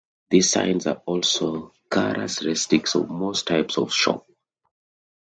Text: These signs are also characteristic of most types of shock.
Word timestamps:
These 0.31 0.49
signs 0.49 0.87
are 0.87 1.03
also 1.05 1.73
characteristic 1.91 2.95
of 2.95 3.07
most 3.11 3.45
types 3.45 3.77
of 3.77 3.93
shock. 3.93 4.25